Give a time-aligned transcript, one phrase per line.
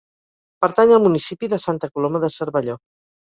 [0.63, 2.79] Pertany al municipi de Santa Coloma de Cervelló.